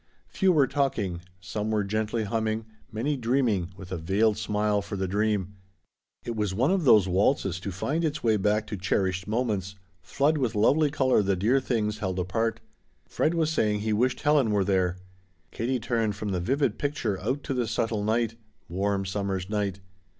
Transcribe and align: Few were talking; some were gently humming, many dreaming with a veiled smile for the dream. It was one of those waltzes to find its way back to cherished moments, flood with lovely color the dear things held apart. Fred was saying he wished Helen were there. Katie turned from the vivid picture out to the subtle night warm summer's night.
Few 0.29 0.51
were 0.51 0.65
talking; 0.65 1.21
some 1.39 1.69
were 1.69 1.83
gently 1.83 2.23
humming, 2.23 2.65
many 2.91 3.15
dreaming 3.15 3.71
with 3.77 3.91
a 3.91 3.97
veiled 3.97 4.35
smile 4.35 4.81
for 4.81 4.95
the 4.95 5.07
dream. 5.07 5.53
It 6.25 6.35
was 6.35 6.55
one 6.55 6.71
of 6.71 6.85
those 6.85 7.07
waltzes 7.07 7.59
to 7.59 7.71
find 7.71 8.03
its 8.03 8.23
way 8.23 8.37
back 8.37 8.65
to 8.65 8.77
cherished 8.77 9.27
moments, 9.27 9.75
flood 10.01 10.39
with 10.39 10.55
lovely 10.55 10.89
color 10.89 11.21
the 11.21 11.35
dear 11.35 11.59
things 11.59 11.99
held 11.99 12.17
apart. 12.17 12.61
Fred 13.07 13.35
was 13.35 13.51
saying 13.51 13.81
he 13.81 13.93
wished 13.93 14.21
Helen 14.21 14.49
were 14.49 14.65
there. 14.65 14.97
Katie 15.51 15.79
turned 15.79 16.15
from 16.15 16.29
the 16.29 16.39
vivid 16.39 16.79
picture 16.79 17.19
out 17.19 17.43
to 17.43 17.53
the 17.53 17.67
subtle 17.67 18.03
night 18.03 18.33
warm 18.67 19.05
summer's 19.05 19.51
night. 19.51 19.81